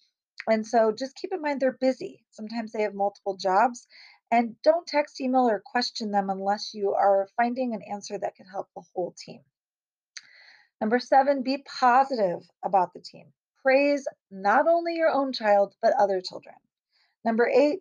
And 0.49 0.67
so 0.67 0.93
just 0.93 1.17
keep 1.17 1.33
in 1.33 1.43
mind 1.43 1.61
they're 1.61 1.73
busy. 1.73 2.25
Sometimes 2.31 2.73
they 2.73 2.83
have 2.83 2.95
multiple 2.95 3.37
jobs. 3.37 3.87
And 4.31 4.57
don't 4.63 4.87
text, 4.87 5.21
email, 5.21 5.49
or 5.49 5.63
question 5.65 6.11
them 6.11 6.31
unless 6.31 6.75
you 6.75 6.95
are 6.95 7.29
finding 7.37 7.75
an 7.75 7.83
answer 7.83 8.19
that 8.19 8.35
can 8.35 8.47
help 8.47 8.69
the 8.75 8.83
whole 8.95 9.15
team. 9.17 9.41
Number 10.81 10.99
seven, 10.99 11.43
be 11.43 11.65
positive 11.79 12.43
about 12.65 12.93
the 12.93 13.01
team. 13.01 13.33
Praise 13.63 14.07
not 14.31 14.67
only 14.69 14.95
your 14.95 15.11
own 15.11 15.33
child, 15.33 15.75
but 15.81 15.95
other 15.99 16.21
children. 16.21 16.55
Number 17.25 17.49
eight, 17.49 17.81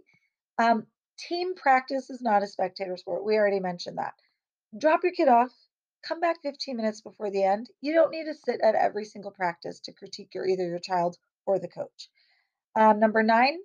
um, 0.58 0.88
team 1.18 1.56
practice 1.56 2.10
is 2.10 2.22
not 2.22 2.44
a 2.44 2.48
spectator 2.48 2.98
sport. 2.98 3.26
We 3.26 3.36
already 3.36 3.60
mentioned 3.60 3.98
that. 3.98 4.14
Drop 4.78 5.04
your 5.04 5.14
kid 5.14 5.28
off, 5.28 5.52
come 6.08 6.20
back 6.20 6.42
15 6.42 6.78
minutes 6.78 7.02
before 7.02 7.32
the 7.32 7.44
end. 7.44 7.70
You 7.82 7.94
don't 7.94 8.12
need 8.12 8.26
to 8.26 8.34
sit 8.34 8.62
at 8.62 8.76
every 8.76 9.06
single 9.06 9.32
practice 9.32 9.80
to 9.82 9.94
critique 9.94 10.34
your 10.34 10.46
either 10.48 10.68
your 10.68 10.80
child 10.80 11.18
or 11.46 11.60
the 11.60 11.68
coach. 11.68 12.10
Um, 12.76 13.00
number 13.00 13.22
nine, 13.24 13.60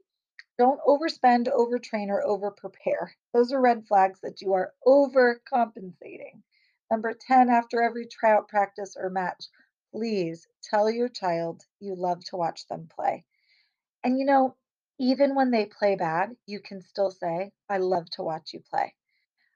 Don't 0.58 0.80
overspend, 0.82 1.48
overtrain, 1.48 2.08
or 2.10 2.22
overprepare. 2.24 3.10
Those 3.32 3.52
are 3.52 3.60
red 3.60 3.86
flags 3.88 4.20
that 4.22 4.40
you 4.42 4.54
are 4.54 4.74
overcompensating. 4.86 6.42
Number 6.90 7.14
10, 7.14 7.50
after 7.50 7.82
every 7.82 8.06
tryout 8.06 8.48
practice 8.48 8.96
or 8.96 9.10
match, 9.10 9.44
please 9.92 10.48
tell 10.62 10.90
your 10.90 11.08
child 11.08 11.64
you 11.80 11.94
love 11.96 12.24
to 12.26 12.36
watch 12.36 12.66
them 12.68 12.88
play. 12.88 13.24
And 14.04 14.18
you 14.18 14.26
know, 14.26 14.56
even 14.98 15.34
when 15.34 15.50
they 15.50 15.66
play 15.66 15.96
bad, 15.96 16.36
you 16.46 16.60
can 16.60 16.82
still 16.82 17.10
say, 17.10 17.52
I 17.68 17.78
love 17.78 18.10
to 18.12 18.22
watch 18.22 18.52
you 18.54 18.60
play. 18.60 18.94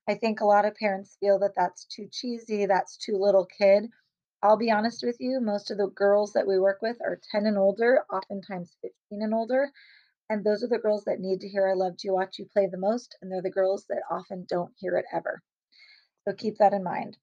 I 0.09 0.15
think 0.17 0.41
a 0.41 0.47
lot 0.47 0.65
of 0.67 0.77
parents 0.77 1.17
feel 1.21 1.39
that 1.41 1.55
that's 1.57 1.85
too 1.87 2.09
cheesy, 2.11 2.67
that's 2.67 2.97
too 2.97 3.17
little 3.19 3.47
kid. 3.47 3.91
I'll 4.45 4.59
be 4.59 4.71
honest 4.71 5.03
with 5.03 5.17
you, 5.21 5.41
most 5.41 5.71
of 5.71 5.79
the 5.79 5.87
girls 5.87 6.35
that 6.35 6.47
we 6.47 6.59
work 6.59 6.83
with 6.83 6.99
are 7.01 7.19
10 7.33 7.47
and 7.47 7.57
older, 7.57 8.05
oftentimes 8.13 8.77
15 8.83 9.23
and 9.23 9.33
older. 9.33 9.73
And 10.29 10.45
those 10.45 10.63
are 10.63 10.69
the 10.69 10.79
girls 10.79 11.05
that 11.05 11.19
need 11.19 11.41
to 11.41 11.49
hear 11.49 11.67
I 11.67 11.73
love 11.73 11.97
to 12.01 12.11
watch 12.11 12.39
you 12.39 12.45
play 12.53 12.69
the 12.71 12.77
most. 12.77 13.17
And 13.23 13.33
they're 13.33 13.41
the 13.41 13.51
girls 13.51 13.87
that 13.89 14.03
often 14.11 14.47
don't 14.47 14.75
hear 14.77 14.99
it 14.99 15.07
ever. 15.11 15.41
So 16.29 16.35
keep 16.35 16.59
that 16.59 16.75
in 16.75 16.85
mind. 16.85 17.17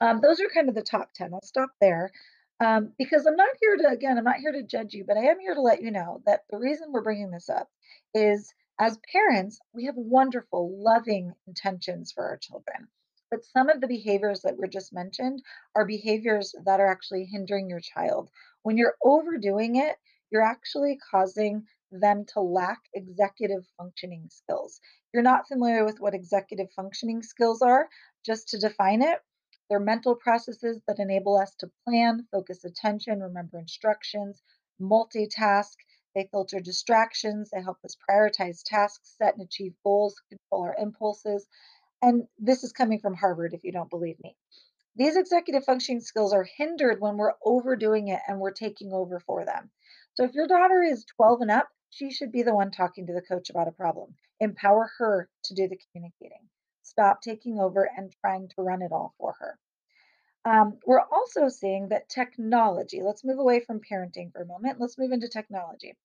Um, 0.00 0.22
those 0.22 0.40
are 0.40 0.48
kind 0.48 0.70
of 0.70 0.74
the 0.74 0.82
top 0.82 1.10
10. 1.14 1.34
I'll 1.34 1.42
stop 1.42 1.72
there 1.78 2.10
um, 2.58 2.94
because 2.96 3.26
I'm 3.26 3.36
not 3.36 3.50
here 3.60 3.76
to, 3.76 3.88
again, 3.88 4.16
I'm 4.16 4.24
not 4.24 4.36
here 4.36 4.52
to 4.52 4.62
judge 4.62 4.94
you, 4.94 5.04
but 5.06 5.18
I 5.18 5.26
am 5.26 5.40
here 5.40 5.54
to 5.54 5.60
let 5.60 5.82
you 5.82 5.90
know 5.90 6.22
that 6.24 6.44
the 6.48 6.58
reason 6.58 6.90
we're 6.90 7.02
bringing 7.02 7.30
this 7.30 7.50
up 7.50 7.68
is 8.14 8.54
as 8.78 8.98
parents, 9.12 9.60
we 9.74 9.84
have 9.84 9.96
wonderful, 9.96 10.82
loving 10.82 11.34
intentions 11.46 12.12
for 12.12 12.24
our 12.24 12.38
children. 12.38 12.88
But 13.30 13.44
some 13.44 13.68
of 13.68 13.80
the 13.80 13.86
behaviors 13.86 14.42
that 14.42 14.56
were 14.56 14.66
just 14.66 14.92
mentioned 14.92 15.42
are 15.74 15.86
behaviors 15.86 16.54
that 16.64 16.80
are 16.80 16.86
actually 16.90 17.26
hindering 17.26 17.68
your 17.70 17.80
child. 17.80 18.30
When 18.62 18.76
you're 18.76 18.96
overdoing 19.02 19.76
it, 19.76 19.96
you're 20.30 20.42
actually 20.42 20.98
causing 21.10 21.66
them 21.90 22.24
to 22.34 22.40
lack 22.40 22.80
executive 22.94 23.66
functioning 23.76 24.28
skills. 24.30 24.80
You're 25.12 25.22
not 25.22 25.48
familiar 25.48 25.84
with 25.84 26.00
what 26.00 26.14
executive 26.14 26.70
functioning 26.72 27.22
skills 27.22 27.62
are, 27.62 27.88
just 28.24 28.48
to 28.48 28.58
define 28.58 29.02
it, 29.02 29.20
they're 29.70 29.78
mental 29.78 30.16
processes 30.16 30.82
that 30.88 30.98
enable 30.98 31.36
us 31.36 31.54
to 31.60 31.70
plan, 31.84 32.26
focus 32.32 32.64
attention, 32.64 33.20
remember 33.22 33.56
instructions, 33.56 34.42
multitask. 34.80 35.76
They 36.12 36.26
filter 36.32 36.58
distractions. 36.58 37.50
They 37.50 37.62
help 37.62 37.78
us 37.84 37.96
prioritize 38.08 38.64
tasks, 38.64 39.14
set 39.16 39.34
and 39.34 39.44
achieve 39.44 39.76
goals, 39.84 40.20
control 40.28 40.64
our 40.64 40.74
impulses. 40.76 41.46
And 42.02 42.26
this 42.38 42.64
is 42.64 42.72
coming 42.72 42.98
from 42.98 43.14
Harvard, 43.14 43.52
if 43.52 43.64
you 43.64 43.72
don't 43.72 43.90
believe 43.90 44.16
me. 44.22 44.36
These 44.96 45.16
executive 45.16 45.64
functioning 45.64 46.00
skills 46.00 46.32
are 46.32 46.44
hindered 46.56 47.00
when 47.00 47.16
we're 47.16 47.34
overdoing 47.44 48.08
it 48.08 48.20
and 48.26 48.40
we're 48.40 48.50
taking 48.50 48.92
over 48.92 49.20
for 49.20 49.44
them. 49.44 49.70
So 50.14 50.24
if 50.24 50.34
your 50.34 50.46
daughter 50.46 50.82
is 50.82 51.04
12 51.16 51.42
and 51.42 51.50
up, 51.50 51.68
she 51.90 52.10
should 52.10 52.32
be 52.32 52.42
the 52.42 52.54
one 52.54 52.70
talking 52.70 53.06
to 53.06 53.12
the 53.12 53.22
coach 53.22 53.50
about 53.50 53.68
a 53.68 53.72
problem. 53.72 54.14
Empower 54.40 54.90
her 54.98 55.28
to 55.44 55.54
do 55.54 55.68
the 55.68 55.78
communicating. 55.92 56.48
Stop 56.82 57.20
taking 57.20 57.58
over 57.58 57.88
and 57.96 58.12
trying 58.20 58.48
to 58.48 58.62
run 58.62 58.82
it 58.82 58.92
all 58.92 59.14
for 59.18 59.34
her. 59.38 59.58
Um, 60.44 60.78
we're 60.86 61.00
also 61.00 61.48
seeing 61.48 61.88
that 61.88 62.08
technology, 62.08 63.02
let's 63.02 63.24
move 63.24 63.38
away 63.38 63.60
from 63.60 63.80
parenting 63.80 64.32
for 64.32 64.42
a 64.42 64.46
moment. 64.46 64.80
Let's 64.80 64.98
move 64.98 65.12
into 65.12 65.28
technology. 65.28 65.96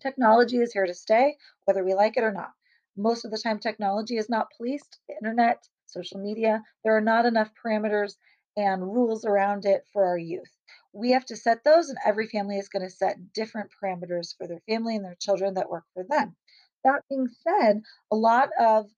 Technology 0.00 0.58
is 0.58 0.72
here 0.72 0.86
to 0.86 0.94
stay, 0.94 1.36
whether 1.64 1.84
we 1.84 1.94
like 1.94 2.16
it 2.16 2.24
or 2.24 2.32
not. 2.32 2.52
Most 2.98 3.24
of 3.24 3.30
the 3.30 3.38
time, 3.38 3.60
technology 3.60 4.16
is 4.16 4.28
not 4.28 4.48
policed. 4.56 4.98
The 5.08 5.14
internet, 5.14 5.62
social 5.86 6.20
media, 6.20 6.62
there 6.84 6.96
are 6.96 7.00
not 7.00 7.26
enough 7.26 7.50
parameters 7.64 8.16
and 8.56 8.82
rules 8.82 9.24
around 9.24 9.64
it 9.66 9.86
for 9.92 10.04
our 10.04 10.18
youth. 10.18 10.50
We 10.92 11.12
have 11.12 11.24
to 11.26 11.36
set 11.36 11.62
those, 11.64 11.90
and 11.90 11.98
every 12.04 12.26
family 12.26 12.58
is 12.58 12.68
going 12.68 12.82
to 12.84 12.90
set 12.90 13.32
different 13.32 13.70
parameters 13.80 14.36
for 14.36 14.48
their 14.48 14.60
family 14.68 14.96
and 14.96 15.04
their 15.04 15.16
children 15.20 15.54
that 15.54 15.70
work 15.70 15.84
for 15.94 16.04
them. 16.04 16.36
That 16.84 17.04
being 17.08 17.28
said, 17.28 17.82
a 18.10 18.16
lot 18.16 18.50
of 18.58 18.90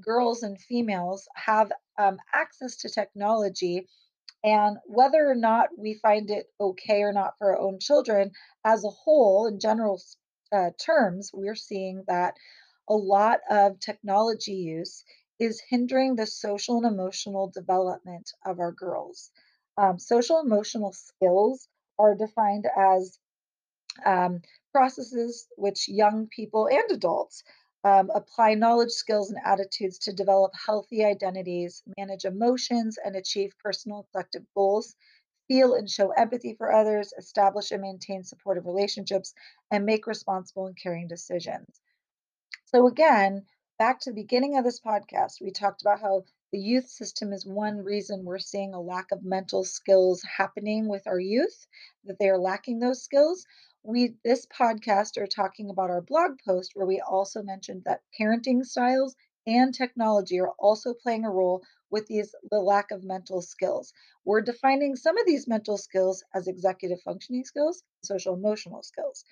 girls 0.00 0.42
and 0.42 0.58
females 0.58 1.28
have 1.36 1.70
um, 1.98 2.18
access 2.34 2.76
to 2.78 2.88
technology 2.88 3.86
and 4.44 4.78
whether 4.86 5.28
or 5.28 5.34
not 5.34 5.68
we 5.76 5.94
find 5.94 6.30
it 6.30 6.46
okay 6.60 7.02
or 7.02 7.12
not 7.12 7.34
for 7.38 7.52
our 7.52 7.60
own 7.60 7.78
children, 7.78 8.32
as 8.64 8.84
a 8.84 8.90
whole, 8.90 9.46
in 9.46 9.60
general 9.60 10.00
uh, 10.52 10.70
terms, 10.84 11.30
we're 11.32 11.54
seeing 11.54 12.04
that 12.08 12.34
a 12.88 12.94
lot 12.94 13.40
of 13.50 13.80
technology 13.80 14.54
use 14.54 15.04
is 15.38 15.62
hindering 15.68 16.16
the 16.16 16.26
social 16.26 16.76
and 16.78 16.86
emotional 16.86 17.48
development 17.48 18.30
of 18.44 18.60
our 18.60 18.72
girls. 18.72 19.30
Um, 19.76 19.98
social 19.98 20.40
emotional 20.40 20.92
skills 20.92 21.68
are 21.98 22.14
defined 22.14 22.66
as 22.76 23.18
um, 24.04 24.42
processes 24.72 25.46
which 25.56 25.88
young 25.88 26.28
people 26.28 26.66
and 26.68 26.90
adults 26.90 27.42
um, 27.84 28.10
apply 28.14 28.54
knowledge, 28.54 28.90
skills, 28.90 29.30
and 29.30 29.40
attitudes 29.44 29.98
to 29.98 30.12
develop 30.12 30.52
healthy 30.66 31.04
identities, 31.04 31.82
manage 31.98 32.24
emotions, 32.24 32.98
and 33.04 33.16
achieve 33.16 33.52
personal 33.62 33.98
and 33.98 34.06
collective 34.12 34.44
goals, 34.54 34.94
feel 35.48 35.74
and 35.74 35.90
show 35.90 36.10
empathy 36.12 36.54
for 36.54 36.72
others, 36.72 37.12
establish 37.18 37.72
and 37.72 37.82
maintain 37.82 38.22
supportive 38.22 38.66
relationships, 38.66 39.34
and 39.72 39.84
make 39.84 40.06
responsible 40.06 40.66
and 40.66 40.76
caring 40.80 41.08
decisions. 41.08 41.80
So, 42.74 42.88
again, 42.88 43.46
back 43.78 44.00
to 44.00 44.10
the 44.10 44.14
beginning 44.14 44.56
of 44.56 44.64
this 44.64 44.80
podcast, 44.80 45.40
we 45.40 45.52
talked 45.52 45.80
about 45.82 46.00
how 46.00 46.24
the 46.50 46.58
youth 46.58 46.88
system 46.88 47.32
is 47.32 47.46
one 47.46 47.84
reason 47.84 48.24
we're 48.24 48.38
seeing 48.38 48.74
a 48.74 48.80
lack 48.80 49.12
of 49.12 49.22
mental 49.24 49.62
skills 49.62 50.22
happening 50.22 50.88
with 50.88 51.06
our 51.06 51.20
youth, 51.20 51.66
that 52.02 52.18
they 52.18 52.28
are 52.28 52.38
lacking 52.38 52.80
those 52.80 53.00
skills. 53.02 53.46
We 53.84 54.16
this 54.24 54.46
podcast 54.46 55.18
are 55.18 55.26
talking 55.28 55.70
about 55.70 55.90
our 55.90 56.00
blog 56.00 56.38
post 56.44 56.72
where 56.74 56.86
we 56.86 57.00
also 57.00 57.42
mentioned 57.42 57.84
that 57.84 58.02
parenting 58.18 58.64
styles 58.64 59.14
and 59.46 59.72
technology 59.72 60.40
are 60.40 60.52
also 60.58 60.94
playing 60.94 61.24
a 61.24 61.30
role 61.30 61.62
with 61.90 62.06
these 62.06 62.34
the 62.50 62.58
lack 62.60 62.90
of 62.90 63.04
mental 63.04 63.40
skills. 63.42 63.92
We're 64.24 64.40
defining 64.40 64.96
some 64.96 65.16
of 65.18 65.26
these 65.26 65.46
mental 65.46 65.78
skills 65.78 66.24
as 66.34 66.48
executive 66.48 67.02
functioning 67.02 67.44
skills, 67.44 67.84
social 68.02 68.34
emotional 68.34 68.82
skills. 68.82 69.24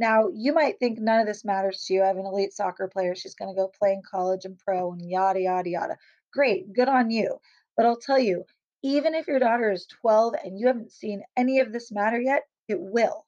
Now, 0.00 0.30
you 0.32 0.54
might 0.54 0.78
think 0.78 0.98
none 0.98 1.20
of 1.20 1.26
this 1.26 1.44
matters 1.44 1.84
to 1.84 1.92
you. 1.92 2.02
I 2.02 2.06
have 2.06 2.16
an 2.16 2.24
elite 2.24 2.54
soccer 2.54 2.88
player. 2.88 3.14
She's 3.14 3.34
going 3.34 3.54
to 3.54 3.60
go 3.60 3.68
play 3.68 3.92
in 3.92 4.00
college 4.00 4.46
and 4.46 4.58
pro 4.58 4.92
and 4.92 5.10
yada, 5.10 5.42
yada, 5.42 5.68
yada. 5.68 5.98
Great, 6.32 6.72
good 6.72 6.88
on 6.88 7.10
you. 7.10 7.38
But 7.76 7.84
I'll 7.84 7.98
tell 7.98 8.18
you, 8.18 8.46
even 8.82 9.14
if 9.14 9.28
your 9.28 9.38
daughter 9.38 9.70
is 9.70 9.86
12 10.00 10.36
and 10.42 10.58
you 10.58 10.68
haven't 10.68 10.90
seen 10.90 11.22
any 11.36 11.58
of 11.58 11.70
this 11.70 11.92
matter 11.92 12.18
yet, 12.18 12.44
it 12.66 12.80
will. 12.80 13.26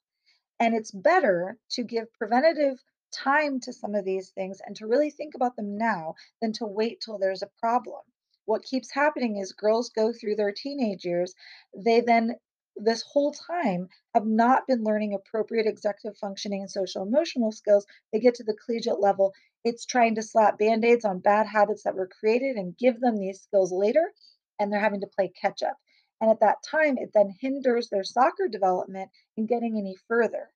And 0.61 0.75
it's 0.75 0.93
better 0.93 1.59
to 1.73 1.85
give 1.85 2.11
preventative 2.15 2.79
time 3.13 3.61
to 3.61 3.73
some 3.75 3.95
of 3.95 4.07
these 4.07 4.31
things 4.31 4.63
and 4.67 4.75
to 4.77 4.87
really 4.87 5.11
think 5.11 5.35
about 5.35 5.57
them 5.57 5.77
now 5.77 6.15
than 6.41 6.55
to 6.55 6.65
wait 6.65 7.03
till 7.05 7.19
there's 7.19 7.43
a 7.43 7.51
problem. 7.61 8.01
What 8.47 8.65
keeps 8.65 8.91
happening 8.91 9.37
is 9.37 9.53
girls 9.53 9.91
go 9.91 10.11
through 10.11 10.37
their 10.37 10.53
teenage 10.53 11.05
years, 11.05 11.35
they 11.77 12.01
then 12.01 12.37
this 12.77 13.03
whole 13.03 13.33
time 13.33 13.89
have 14.15 14.27
not 14.27 14.67
been 14.67 14.83
learning 14.85 15.15
appropriate 15.15 15.67
executive 15.67 16.19
functioning 16.19 16.63
and 16.63 16.71
social 16.71 17.03
emotional 17.03 17.53
skills. 17.53 17.87
They 18.13 18.21
get 18.21 18.35
to 18.37 18.45
the 18.45 18.57
collegiate 18.65 19.01
level, 19.01 19.33
it's 19.65 19.87
trying 19.87 20.17
to 20.17 20.23
slap 20.23 20.59
band 20.59 20.85
aids 20.85 21.05
on 21.05 21.21
bad 21.21 21.47
habits 21.47 21.85
that 21.85 21.95
were 21.95 22.09
created 22.09 22.57
and 22.57 22.77
give 22.77 23.01
them 23.01 23.17
these 23.17 23.43
skills 23.43 23.73
later, 23.73 24.13
and 24.59 24.73
they're 24.73 24.81
having 24.81 25.01
to 25.03 25.07
play 25.07 25.29
catch 25.41 25.63
up. 25.63 25.77
And 26.21 26.31
at 26.31 26.41
that 26.41 26.63
time, 26.69 26.99
it 26.99 27.11
then 27.15 27.35
hinders 27.41 27.89
their 27.89 28.05
soccer 28.05 28.49
development 28.49 29.11
in 29.37 29.47
getting 29.47 29.77
any 29.79 29.97
further. 30.09 30.51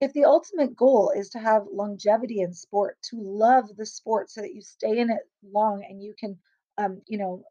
If 0.00 0.12
the 0.12 0.24
ultimate 0.24 0.76
goal 0.76 1.12
is 1.14 1.30
to 1.30 1.38
have 1.38 1.66
longevity 1.70 2.40
in 2.40 2.52
sport, 2.52 2.98
to 3.10 3.20
love 3.20 3.76
the 3.76 3.86
sport 3.86 4.30
so 4.30 4.40
that 4.40 4.54
you 4.54 4.60
stay 4.60 4.98
in 4.98 5.10
it 5.10 5.22
long 5.42 5.84
and 5.88 6.02
you 6.02 6.14
can, 6.18 6.38
um, 6.78 7.02
you 7.06 7.18
know, 7.18 7.44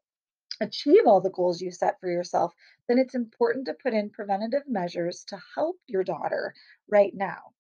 achieve 0.63 1.05
all 1.05 1.21
the 1.21 1.29
goals 1.29 1.61
you 1.61 1.71
set 1.71 1.99
for 1.99 2.09
yourself, 2.09 2.53
then 2.87 2.97
it's 2.97 3.15
important 3.15 3.65
to 3.67 3.73
put 3.73 3.93
in 3.93 4.09
preventative 4.09 4.67
measures 4.67 5.23
to 5.25 5.41
help 5.55 5.77
your 5.87 6.03
daughter 6.03 6.53
right 6.87 7.13
now. 7.13 7.53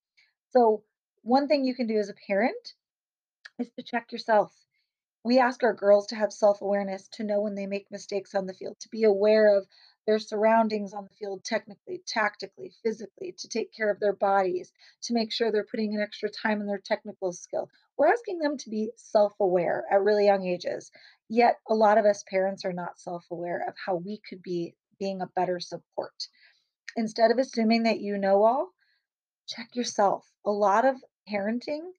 So, 0.51 0.83
one 1.21 1.47
thing 1.47 1.65
you 1.65 1.75
can 1.75 1.87
do 1.87 1.97
as 1.99 2.09
a 2.09 2.15
parent 2.27 2.73
is 3.59 3.69
to 3.71 3.83
check 3.83 4.11
yourself. 4.11 4.53
We 5.23 5.39
ask 5.39 5.63
our 5.63 5.73
girls 5.73 6.07
to 6.07 6.15
have 6.15 6.33
self 6.33 6.61
awareness, 6.61 7.07
to 7.13 7.23
know 7.23 7.41
when 7.41 7.55
they 7.55 7.67
make 7.67 7.89
mistakes 7.91 8.35
on 8.35 8.45
the 8.45 8.53
field, 8.53 8.79
to 8.81 8.89
be 8.89 9.03
aware 9.03 9.55
of 9.57 9.67
their 10.05 10.19
surroundings 10.19 10.93
on 10.93 11.03
the 11.03 11.15
field, 11.15 11.43
technically, 11.43 12.01
tactically, 12.05 12.71
physically, 12.83 13.33
to 13.37 13.47
take 13.47 13.73
care 13.73 13.89
of 13.89 13.99
their 13.99 14.13
bodies, 14.13 14.71
to 15.03 15.13
make 15.13 15.31
sure 15.31 15.51
they're 15.51 15.63
putting 15.63 15.93
in 15.93 16.01
extra 16.01 16.29
time 16.29 16.61
in 16.61 16.67
their 16.67 16.81
technical 16.83 17.31
skill. 17.31 17.69
We're 17.97 18.11
asking 18.11 18.39
them 18.39 18.57
to 18.57 18.69
be 18.69 18.91
self 18.95 19.33
aware 19.39 19.85
at 19.91 20.01
really 20.01 20.25
young 20.25 20.45
ages. 20.45 20.91
Yet, 21.29 21.57
a 21.67 21.73
lot 21.73 21.97
of 21.97 22.05
us 22.05 22.23
parents 22.29 22.65
are 22.65 22.73
not 22.73 22.99
self 22.99 23.25
aware 23.31 23.65
of 23.67 23.75
how 23.85 23.95
we 23.95 24.21
could 24.27 24.41
be 24.41 24.75
being 24.99 25.21
a 25.21 25.27
better 25.35 25.59
support. 25.59 26.27
Instead 26.95 27.31
of 27.31 27.37
assuming 27.37 27.83
that 27.83 27.99
you 27.99 28.17
know 28.17 28.43
all, 28.43 28.69
check 29.47 29.75
yourself. 29.75 30.25
A 30.45 30.51
lot 30.51 30.85
of 30.85 30.95
parenting 31.29 31.91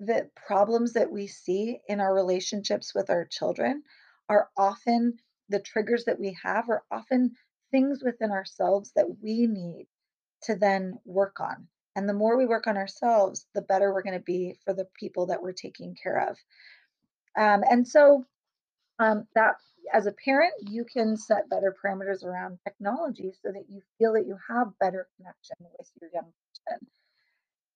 the 0.00 0.28
problems 0.34 0.94
that 0.94 1.12
we 1.12 1.28
see 1.28 1.80
in 1.86 2.00
our 2.00 2.12
relationships 2.12 2.92
with 2.94 3.08
our 3.08 3.24
children 3.24 3.82
are 4.28 4.48
often 4.56 5.18
the 5.52 5.60
triggers 5.60 6.04
that 6.06 6.18
we 6.18 6.36
have 6.42 6.68
are 6.68 6.82
often 6.90 7.36
things 7.70 8.02
within 8.02 8.32
ourselves 8.32 8.92
that 8.96 9.06
we 9.22 9.46
need 9.46 9.86
to 10.42 10.56
then 10.56 10.98
work 11.04 11.38
on. 11.40 11.68
And 11.94 12.08
the 12.08 12.14
more 12.14 12.36
we 12.36 12.46
work 12.46 12.66
on 12.66 12.76
ourselves, 12.76 13.46
the 13.54 13.62
better 13.62 13.92
we're 13.92 14.02
going 14.02 14.18
to 14.18 14.24
be 14.24 14.56
for 14.64 14.74
the 14.74 14.88
people 14.98 15.26
that 15.26 15.42
we're 15.42 15.52
taking 15.52 15.94
care 16.02 16.28
of. 16.30 16.36
Um, 17.36 17.62
and 17.70 17.86
so 17.86 18.24
um, 18.98 19.26
that 19.34 19.56
as 19.92 20.06
a 20.06 20.12
parent, 20.12 20.52
you 20.60 20.84
can 20.84 21.16
set 21.16 21.50
better 21.50 21.74
parameters 21.84 22.24
around 22.24 22.58
technology 22.64 23.32
so 23.42 23.52
that 23.52 23.64
you 23.68 23.82
feel 23.98 24.14
that 24.14 24.26
you 24.26 24.36
have 24.48 24.78
better 24.80 25.08
connection 25.16 25.56
with 25.78 25.90
your 26.00 26.10
young 26.14 26.32
person. 26.66 26.86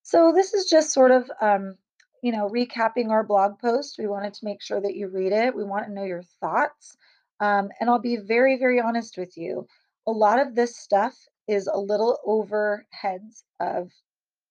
So 0.02 0.33
this 0.33 0.54
is 0.54 0.66
just 0.66 0.92
sort 0.92 1.11
of, 1.11 1.30
um, 1.40 1.76
you 2.23 2.33
know, 2.33 2.49
recapping 2.49 3.11
our 3.11 3.25
blog 3.25 3.59
post. 3.59 3.97
We 3.99 4.06
wanted 4.06 4.35
to 4.35 4.45
make 4.45 4.62
sure 4.62 4.80
that 4.80 4.95
you 4.95 5.09
read 5.09 5.33
it. 5.33 5.54
We 5.54 5.64
want 5.64 5.87
to 5.87 5.92
know 5.92 6.04
your 6.04 6.23
thoughts. 6.40 6.97
Um, 7.40 7.71
and 7.81 7.90
I'll 7.90 7.99
be 7.99 8.16
very, 8.16 8.59
very 8.59 8.81
honest 8.81 9.19
with 9.19 9.37
you. 9.37 9.66
A 10.07 10.12
lot 10.12 10.40
of 10.40 10.55
this 10.55 10.76
stuff 10.76 11.14
is 11.49 11.66
a 11.66 11.78
little 11.78 12.19
over 12.25 12.87
heads 12.90 13.45
of 13.61 13.93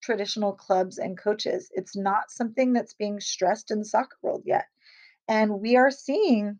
traditional 0.01 0.53
clubs 0.53 0.97
and 0.97 1.17
coaches. 1.17 1.69
It's 1.73 1.95
not 1.95 2.29
something 2.29 2.73
that's 2.73 2.93
being 2.93 3.19
stressed 3.19 3.71
in 3.71 3.79
the 3.79 3.85
soccer 3.85 4.17
world 4.21 4.43
yet. 4.45 4.65
And 5.27 5.59
we 5.59 5.75
are 5.75 5.91
seeing 5.91 6.59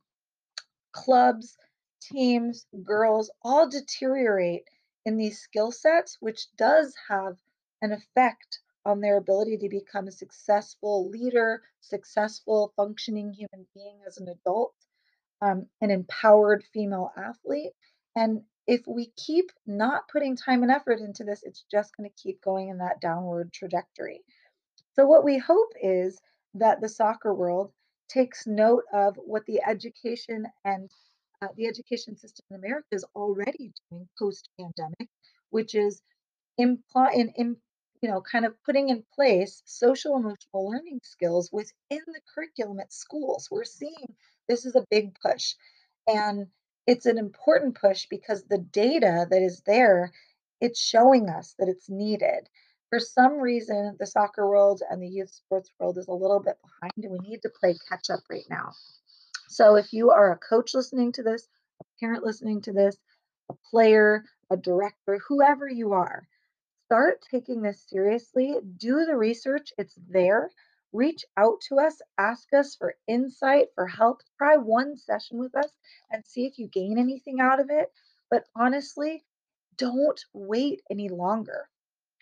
clubs, 0.91 1.55
teams, 2.01 2.65
girls 2.84 3.29
all 3.44 3.70
deteriorate 3.70 4.63
in 5.05 5.17
these 5.17 5.39
skill 5.39 5.72
sets, 5.72 6.17
which 6.20 6.48
does 6.58 6.96
have 7.08 7.38
an 7.82 7.91
effect 7.91 8.60
on 8.86 9.01
their 9.01 9.17
ability 9.17 9.58
to 9.58 9.70
become 9.70 10.08
a 10.08 10.12
successful 10.12 11.10
leader, 11.10 11.62
successful 11.82 12.74
functioning 12.75 13.34
human 13.34 13.67
being 13.74 14.00
as 14.08 14.17
an 14.17 14.27
adult, 14.27 14.74
um, 15.46 15.68
an 15.82 15.92
empowered 15.92 16.64
female 16.74 17.12
athlete. 17.18 17.72
And 18.16 18.42
if 18.68 18.82
we 18.88 19.12
keep 19.16 19.52
not 19.68 20.08
putting 20.12 20.36
time 20.36 20.64
and 20.64 20.72
effort 20.72 21.00
into 21.00 21.24
this, 21.24 21.44
it's 21.44 21.66
just 21.72 21.96
going 21.96 22.10
to 22.10 22.22
keep 22.22 22.42
going 22.42 22.70
in 22.70 22.80
that 22.80 23.00
downward 23.00 23.54
trajectory. 23.54 24.22
So, 24.94 25.06
what 25.06 25.24
we 25.24 25.38
hope 25.38 25.72
is 25.82 26.20
that 26.56 26.82
the 26.82 26.90
soccer 26.90 27.34
world 27.34 27.72
takes 28.10 28.48
note 28.48 28.84
of 28.94 29.16
what 29.18 29.46
the 29.46 29.62
education 29.68 30.46
and 30.64 30.90
uh, 31.42 31.48
the 31.58 31.68
education 31.68 32.16
system 32.18 32.46
in 32.50 32.56
America 32.56 32.88
is 32.92 33.06
already 33.16 33.72
doing 33.92 34.08
post 34.18 34.50
pandemic, 34.60 35.10
which 35.50 35.75
is 35.75 36.02
imply 36.58 37.12
in, 37.14 37.30
in 37.36 37.58
you 38.02 38.10
know 38.10 38.22
kind 38.22 38.46
of 38.46 38.54
putting 38.64 38.90
in 38.90 39.04
place 39.14 39.62
social 39.66 40.16
emotional 40.16 40.70
learning 40.70 41.00
skills 41.04 41.52
within 41.52 42.02
the 42.08 42.22
curriculum 42.34 42.80
at 42.80 42.92
schools. 42.92 43.50
We're 43.52 43.64
seeing 43.64 44.16
this 44.48 44.66
is 44.66 44.75
a 44.75 44.86
big 44.90 45.16
push, 45.20 45.54
and 46.08 46.48
it's 46.88 47.06
an 47.06 47.18
important 47.18 47.80
push 47.80 48.06
because 48.10 48.44
the 48.44 48.60
data 48.60 49.25
that 49.30 49.42
is 49.42 49.62
there 49.66 50.12
it's 50.62 50.80
showing 50.80 51.30
us 51.30 51.54
that 51.60 51.68
it's 51.68 51.90
needed 51.90 52.48
for 52.90 53.00
some 53.00 53.40
reason, 53.40 53.98
the 54.00 54.06
soccer 54.06 54.48
world 54.48 54.82
and 54.90 55.02
the 55.02 55.08
youth 55.08 55.30
sports 55.32 55.70
world 55.80 55.98
is 55.98 56.08
a 56.08 56.14
little 56.14 56.40
bit 56.40 56.58
behind, 56.62 56.94
and 57.04 57.12
we 57.12 57.30
need 57.30 57.42
to 57.42 57.50
play 57.50 57.75
catch 57.90 58.10
up 58.10 58.22
right 58.30 58.46
now. 58.50 58.72
So, 59.50 59.75
if 59.75 59.92
you 59.92 60.12
are 60.12 60.32
a 60.32 60.38
coach 60.38 60.74
listening 60.74 61.12
to 61.14 61.24
this, 61.24 61.48
a 61.82 61.84
parent 62.00 62.24
listening 62.24 62.62
to 62.62 62.72
this, 62.72 62.96
a 63.50 63.54
player, 63.70 64.24
a 64.50 64.58
director, 64.58 65.20
whoever 65.28 65.68
you 65.68 65.94
are, 65.94 66.28
start 66.86 67.20
taking 67.30 67.62
this 67.62 67.84
seriously. 67.86 68.56
Do 68.78 69.06
the 69.06 69.18
research, 69.18 69.74
it's 69.78 69.96
there. 70.08 70.52
Reach 70.94 71.25
out 71.38 71.62
to 71.70 71.80
us, 71.80 72.01
ask 72.18 72.54
us 72.54 72.75
for 72.75 72.96
insight, 73.08 73.70
for 73.75 73.88
help. 73.88 74.22
Try 74.38 74.58
one 74.58 74.98
session 74.98 75.39
with 75.39 75.56
us 75.56 75.72
and 76.12 76.25
see 76.25 76.46
if 76.46 76.58
you 76.60 76.68
gain 76.68 76.98
anything 76.98 77.39
out 77.39 77.60
of 77.60 77.70
it. 77.70 77.92
But 78.30 78.46
honestly, 78.56 79.25
don't 79.77 80.24
wait 80.34 80.82
any 80.89 81.10
longer 81.10 81.70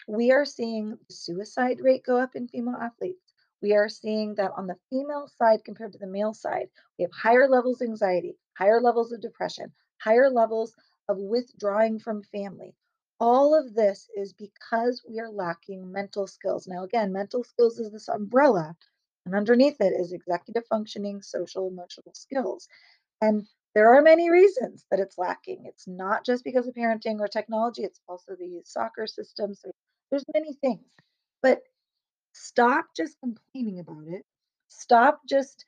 we 0.07 0.31
are 0.31 0.45
seeing 0.45 0.97
the 1.07 1.13
suicide 1.13 1.79
rate 1.79 2.03
go 2.03 2.17
up 2.17 2.35
in 2.35 2.47
female 2.47 2.75
athletes. 2.75 3.33
We 3.61 3.73
are 3.73 3.87
seeing 3.87 4.35
that 4.35 4.51
on 4.57 4.67
the 4.67 4.77
female 4.89 5.29
side 5.29 5.63
compared 5.63 5.93
to 5.93 5.97
the 5.97 6.07
male 6.07 6.33
side, 6.33 6.69
we 6.97 7.03
have 7.03 7.11
higher 7.11 7.47
levels 7.47 7.81
of 7.81 7.87
anxiety, 7.87 8.37
higher 8.57 8.81
levels 8.81 9.13
of 9.13 9.21
depression, 9.21 9.71
higher 10.01 10.29
levels 10.29 10.75
of 11.07 11.17
withdrawing 11.19 11.99
from 11.99 12.23
family. 12.23 12.75
All 13.23 13.55
of 13.55 13.73
this 13.73 14.09
is 14.17 14.33
because 14.33 15.01
we 15.07 15.17
are 15.21 15.29
lacking 15.29 15.89
mental 15.89 16.27
skills. 16.27 16.67
Now, 16.67 16.83
again, 16.83 17.13
mental 17.13 17.45
skills 17.45 17.79
is 17.79 17.89
this 17.89 18.09
umbrella, 18.09 18.75
and 19.25 19.33
underneath 19.33 19.79
it 19.79 19.93
is 19.93 20.11
executive 20.11 20.67
functioning, 20.67 21.21
social, 21.21 21.69
emotional 21.69 22.13
skills. 22.13 22.67
And 23.21 23.47
there 23.75 23.93
are 23.95 24.01
many 24.01 24.29
reasons 24.29 24.85
that 24.91 24.99
it's 24.99 25.17
lacking. 25.17 25.65
It's 25.65 25.87
not 25.87 26.25
just 26.25 26.43
because 26.43 26.67
of 26.67 26.75
parenting 26.75 27.21
or 27.21 27.29
technology, 27.29 27.83
it's 27.85 28.01
also 28.09 28.35
the 28.35 28.61
soccer 28.65 29.07
system. 29.07 29.55
So 29.55 29.71
there's 30.11 30.25
many 30.33 30.51
things. 30.55 30.91
But 31.41 31.61
stop 32.33 32.87
just 32.97 33.17
complaining 33.21 33.79
about 33.79 34.07
it. 34.07 34.25
Stop 34.67 35.21
just 35.29 35.65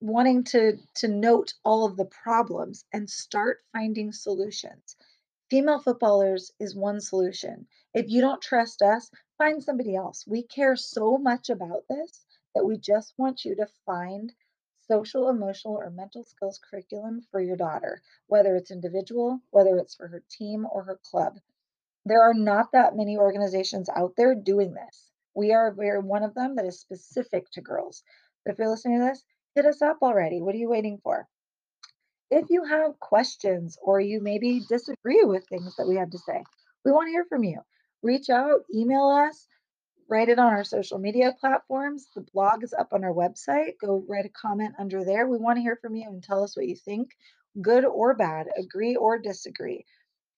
wanting 0.00 0.44
to 0.44 0.78
to 0.96 1.08
note 1.08 1.54
all 1.64 1.86
of 1.86 1.96
the 1.96 2.06
problems 2.06 2.84
and 2.92 3.08
start 3.08 3.58
finding 3.72 4.12
solutions. 4.12 4.96
Female 5.48 5.78
footballers 5.78 6.50
is 6.58 6.74
one 6.74 7.00
solution. 7.00 7.68
If 7.94 8.08
you 8.08 8.20
don't 8.20 8.42
trust 8.42 8.82
us, 8.82 9.12
find 9.38 9.62
somebody 9.62 9.94
else. 9.94 10.26
We 10.26 10.42
care 10.42 10.74
so 10.74 11.18
much 11.18 11.50
about 11.50 11.86
this 11.88 12.26
that 12.54 12.64
we 12.64 12.78
just 12.78 13.14
want 13.16 13.44
you 13.44 13.54
to 13.54 13.68
find 13.84 14.32
social, 14.80 15.28
emotional, 15.28 15.76
or 15.76 15.90
mental 15.90 16.24
skills 16.24 16.58
curriculum 16.58 17.22
for 17.30 17.40
your 17.40 17.56
daughter, 17.56 18.02
whether 18.26 18.56
it's 18.56 18.72
individual, 18.72 19.40
whether 19.50 19.76
it's 19.76 19.94
for 19.94 20.08
her 20.08 20.24
team 20.28 20.66
or 20.68 20.82
her 20.82 20.98
club. 21.04 21.38
There 22.04 22.22
are 22.22 22.34
not 22.34 22.72
that 22.72 22.96
many 22.96 23.16
organizations 23.16 23.88
out 23.88 24.14
there 24.16 24.34
doing 24.34 24.74
this. 24.74 25.10
We 25.34 25.52
are 25.52 25.72
we're 25.72 26.00
one 26.00 26.24
of 26.24 26.34
them 26.34 26.56
that 26.56 26.66
is 26.66 26.80
specific 26.80 27.50
to 27.52 27.60
girls. 27.60 28.02
But 28.44 28.52
if 28.52 28.58
you're 28.58 28.68
listening 28.70 28.98
to 28.98 29.06
this, 29.06 29.24
hit 29.54 29.66
us 29.66 29.80
up 29.80 29.98
already. 30.02 30.40
What 30.40 30.56
are 30.56 30.58
you 30.58 30.68
waiting 30.68 30.98
for? 30.98 31.28
If 32.30 32.50
you 32.50 32.64
have 32.64 32.98
questions 32.98 33.78
or 33.82 34.00
you 34.00 34.20
maybe 34.20 34.60
disagree 34.68 35.22
with 35.22 35.46
things 35.46 35.76
that 35.76 35.86
we 35.86 35.96
have 35.96 36.10
to 36.10 36.18
say, 36.18 36.42
we 36.84 36.92
want 36.92 37.06
to 37.06 37.12
hear 37.12 37.24
from 37.28 37.44
you. 37.44 37.60
Reach 38.02 38.30
out, 38.30 38.60
email 38.74 39.08
us, 39.08 39.46
write 40.08 40.28
it 40.28 40.38
on 40.38 40.52
our 40.52 40.64
social 40.64 40.98
media 40.98 41.34
platforms. 41.40 42.08
The 42.14 42.26
blog 42.32 42.62
is 42.62 42.74
up 42.74 42.92
on 42.92 43.04
our 43.04 43.12
website. 43.12 43.72
Go 43.80 44.04
write 44.08 44.26
a 44.26 44.30
comment 44.30 44.74
under 44.78 45.04
there. 45.04 45.28
We 45.28 45.38
want 45.38 45.56
to 45.56 45.62
hear 45.62 45.78
from 45.80 45.94
you 45.94 46.08
and 46.08 46.22
tell 46.22 46.42
us 46.42 46.56
what 46.56 46.68
you 46.68 46.76
think, 46.76 47.10
good 47.62 47.84
or 47.84 48.14
bad, 48.14 48.46
agree 48.58 48.96
or 48.96 49.18
disagree 49.18 49.84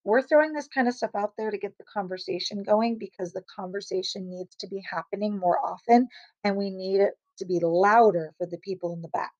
we're 0.08 0.22
throwing 0.22 0.54
this 0.54 0.68
kind 0.68 0.88
of 0.88 0.94
stuff 0.94 1.10
out 1.14 1.32
there 1.36 1.50
to 1.50 1.58
get 1.58 1.76
the 1.76 1.84
conversation 1.84 2.62
going 2.62 2.96
because 2.98 3.32
the 3.32 3.44
conversation 3.54 4.30
needs 4.30 4.56
to 4.56 4.66
be 4.66 4.82
happening 4.90 5.38
more 5.38 5.58
often 5.62 6.08
and 6.44 6.56
we 6.56 6.70
need 6.70 7.00
it 7.00 7.12
to 7.36 7.44
be 7.44 7.60
louder 7.60 8.32
for 8.38 8.46
the 8.46 8.56
people 8.58 8.94
in 8.94 9.02
the 9.02 9.08
back. 9.08 9.32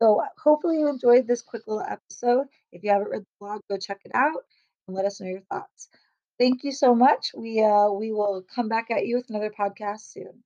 So, 0.00 0.20
uh, 0.20 0.28
hopefully, 0.42 0.78
you 0.80 0.88
enjoyed 0.88 1.26
this 1.28 1.42
quick 1.42 1.62
little 1.68 1.82
episode. 1.82 2.48
If 2.72 2.82
you 2.82 2.90
haven't 2.90 3.10
read 3.10 3.22
the 3.22 3.26
blog, 3.38 3.62
go 3.68 3.76
check 3.78 4.00
it 4.04 4.12
out 4.14 4.44
and 4.88 4.96
let 4.96 5.04
us 5.06 5.20
know 5.20 5.28
your 5.28 5.42
thoughts. 5.42 5.88
Thank 6.38 6.64
you 6.64 6.72
so 6.72 6.94
much. 6.94 7.32
We 7.36 7.62
uh, 7.62 7.90
we 7.90 8.12
will 8.12 8.42
come 8.54 8.68
back 8.68 8.90
at 8.90 9.06
you 9.06 9.16
with 9.16 9.30
another 9.30 9.50
podcast 9.50 10.00
soon. 10.12 10.42